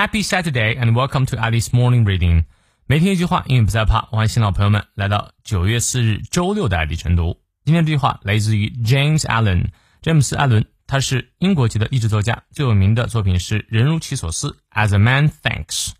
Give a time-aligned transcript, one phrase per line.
[0.00, 2.44] Happy Saturday and welcome to Alice Morning Reading。
[2.86, 4.00] 每天一句话，英语不再怕。
[4.00, 7.38] 欢迎新老朋友们来到九月四日周六的爱迪晨读。
[7.66, 9.66] 今天这句话来自于 James Allen，
[10.00, 15.90] 詹姆斯·艾伦，他是英国籍的励志作家，最有名的作品是《人如其所思》，As a Man Thinks。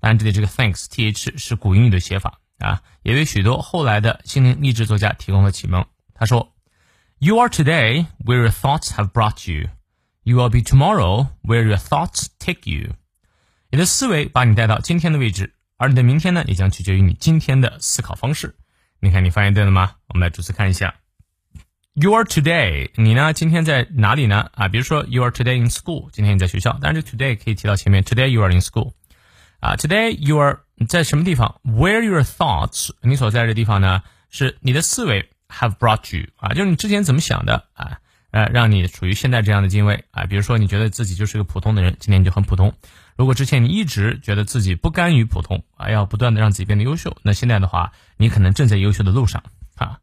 [0.00, 5.84] 当然，这里这个 Thanks T H 是古英语的写法啊，也为许多后来的心灵励志作家提供了启蒙。
[6.14, 9.68] 他说：“You are today where your thoughts have brought you.
[10.22, 12.94] You will be tomorrow where your thoughts take you.”
[13.75, 18.55] 你的思维把你带到今天的位置，而你的明天呢，也将取决于你今天的思考方式。
[19.01, 19.95] 你看，你发现对了吗？
[20.07, 20.95] 我们来逐词看一下。
[21.93, 23.33] You are today，你呢？
[23.33, 24.49] 今天在哪里呢？
[24.53, 26.71] 啊，比如说 You are today in school，今天你在学校。
[26.81, 28.93] 当然，这 today 可以提到前面，Today you are in school。
[29.59, 34.03] 啊，Today you are 在什么地方？Where your thoughts，你所在的地方呢？
[34.29, 37.99] 是你的思维 have brought you 啊，就是你之前怎么想的啊？
[38.35, 40.25] 呃，让你处于现在这样的境位啊。
[40.25, 42.73] 比如说，你觉得自己就是个普通的人，今天你就很普通。
[43.15, 49.41] 如果之前你一直觉得自己不甘于普通啊，要不断的让自己变得优秀，那现在的话，你可能正在优秀的路上
[49.77, 49.99] 啊。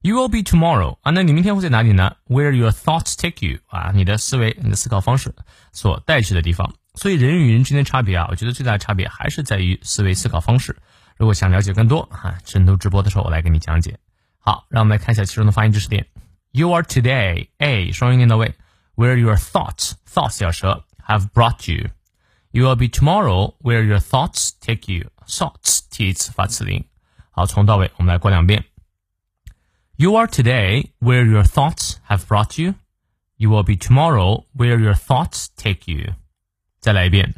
[0.00, 5.32] You will be tomorrow 啊，那你明天会在哪里呢？Where your thoughts take you 啊，你的思维、你的思考方式
[5.70, 6.74] 所带去的地方。
[6.96, 10.76] 所以人与人之间的差别啊，我觉得最大的差别还是在于思维、思考方式。
[11.16, 13.96] 如果想了解更多啊，深度直播的时候我来给你讲解。
[14.40, 16.04] 好，让我们来看一下其中的发音知识点。
[16.55, 18.55] You are today a 双音念到位，
[18.95, 25.09] Where your thoughts thoughts 咬舌 have brought you。You will be tomorrow where your thoughts take you.
[25.25, 26.85] Thoughts 提词发词令。
[27.31, 28.65] 好，从到尾我们来过两遍。
[29.95, 32.75] You are today where your thoughts have brought you.
[33.37, 36.15] You will be tomorrow where your thoughts take you.
[36.79, 37.35] 再来一遍。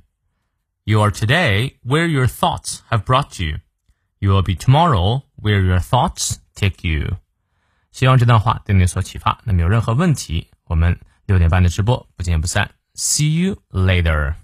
[0.85, 3.59] You are today where your thoughts have brought you.
[4.19, 7.17] You will be tomorrow where your thoughts take you.
[7.98, 9.40] 希望这段话对你有所启发。
[9.42, 10.96] 那么有任何问题，我们
[11.26, 12.70] 六点半的直播不见不散。
[12.94, 14.34] See you later.